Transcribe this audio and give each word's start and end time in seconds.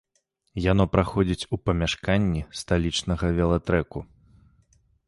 Яно 0.71 0.87
праходзіць 0.95 1.47
у 1.57 1.61
памяшканні 1.65 2.41
сталічнага 2.63 3.25
велатрэку. 3.39 3.99